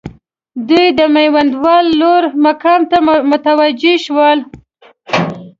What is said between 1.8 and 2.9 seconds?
لوړ مقام